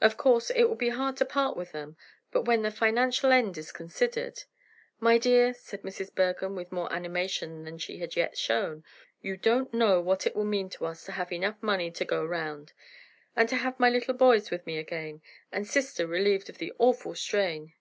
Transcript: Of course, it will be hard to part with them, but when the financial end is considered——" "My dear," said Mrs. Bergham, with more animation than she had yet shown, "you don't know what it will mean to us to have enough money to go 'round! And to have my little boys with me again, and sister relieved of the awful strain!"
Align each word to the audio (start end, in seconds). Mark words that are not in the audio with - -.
Of 0.00 0.16
course, 0.16 0.50
it 0.50 0.68
will 0.68 0.76
be 0.76 0.90
hard 0.90 1.16
to 1.16 1.24
part 1.24 1.56
with 1.56 1.72
them, 1.72 1.96
but 2.30 2.42
when 2.44 2.62
the 2.62 2.70
financial 2.70 3.32
end 3.32 3.58
is 3.58 3.72
considered——" 3.72 4.44
"My 5.00 5.18
dear," 5.18 5.52
said 5.52 5.82
Mrs. 5.82 6.14
Bergham, 6.14 6.54
with 6.54 6.70
more 6.70 6.92
animation 6.92 7.64
than 7.64 7.78
she 7.78 7.98
had 7.98 8.14
yet 8.14 8.38
shown, 8.38 8.84
"you 9.20 9.36
don't 9.36 9.74
know 9.74 10.00
what 10.00 10.28
it 10.28 10.36
will 10.36 10.44
mean 10.44 10.68
to 10.68 10.86
us 10.86 11.04
to 11.06 11.10
have 11.18 11.32
enough 11.32 11.60
money 11.60 11.90
to 11.90 12.04
go 12.04 12.24
'round! 12.24 12.72
And 13.34 13.48
to 13.48 13.56
have 13.56 13.80
my 13.80 13.90
little 13.90 14.14
boys 14.14 14.48
with 14.48 14.64
me 14.64 14.78
again, 14.78 15.22
and 15.50 15.66
sister 15.66 16.06
relieved 16.06 16.48
of 16.48 16.58
the 16.58 16.72
awful 16.78 17.16
strain!" 17.16 17.72